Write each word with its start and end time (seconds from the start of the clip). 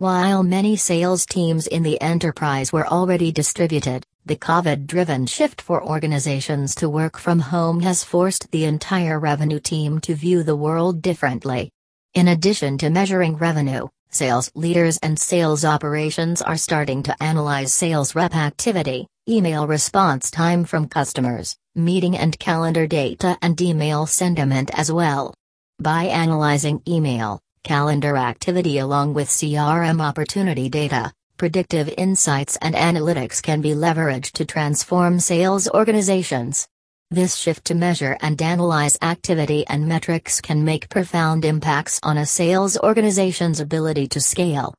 While 0.00 0.42
many 0.42 0.76
sales 0.76 1.26
teams 1.26 1.66
in 1.66 1.82
the 1.82 2.00
enterprise 2.00 2.72
were 2.72 2.86
already 2.86 3.30
distributed, 3.32 4.06
the 4.24 4.34
COVID 4.34 4.86
driven 4.86 5.26
shift 5.26 5.60
for 5.60 5.84
organizations 5.84 6.74
to 6.76 6.88
work 6.88 7.18
from 7.18 7.38
home 7.38 7.80
has 7.80 8.02
forced 8.02 8.50
the 8.50 8.64
entire 8.64 9.20
revenue 9.20 9.60
team 9.60 10.00
to 10.00 10.14
view 10.14 10.42
the 10.42 10.56
world 10.56 11.02
differently. 11.02 11.70
In 12.14 12.28
addition 12.28 12.78
to 12.78 12.88
measuring 12.88 13.36
revenue, 13.36 13.88
sales 14.08 14.50
leaders 14.54 14.96
and 15.02 15.18
sales 15.18 15.66
operations 15.66 16.40
are 16.40 16.56
starting 16.56 17.02
to 17.02 17.22
analyze 17.22 17.74
sales 17.74 18.14
rep 18.14 18.34
activity, 18.34 19.06
email 19.28 19.66
response 19.66 20.30
time 20.30 20.64
from 20.64 20.88
customers, 20.88 21.58
meeting 21.74 22.16
and 22.16 22.38
calendar 22.38 22.86
data, 22.86 23.36
and 23.42 23.60
email 23.60 24.06
sentiment 24.06 24.70
as 24.72 24.90
well. 24.90 25.34
By 25.78 26.04
analyzing 26.04 26.80
email, 26.88 27.38
calendar 27.64 28.16
activity 28.16 28.78
along 28.78 29.14
with 29.14 29.28
CRM 29.28 30.00
opportunity 30.00 30.68
data, 30.68 31.12
predictive 31.36 31.92
insights 31.96 32.56
and 32.62 32.74
analytics 32.74 33.42
can 33.42 33.60
be 33.60 33.70
leveraged 33.70 34.32
to 34.32 34.44
transform 34.44 35.20
sales 35.20 35.68
organizations. 35.70 36.66
This 37.10 37.34
shift 37.34 37.64
to 37.66 37.74
measure 37.74 38.16
and 38.20 38.40
analyze 38.40 38.96
activity 39.02 39.66
and 39.66 39.88
metrics 39.88 40.40
can 40.40 40.64
make 40.64 40.88
profound 40.88 41.44
impacts 41.44 41.98
on 42.02 42.18
a 42.18 42.26
sales 42.26 42.78
organization's 42.78 43.58
ability 43.58 44.06
to 44.08 44.20
scale, 44.20 44.68